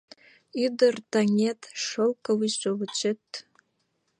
Ӱдыр-таҥет- 0.63 1.61
шёлковый 1.85 2.51
шовычет 2.59 3.23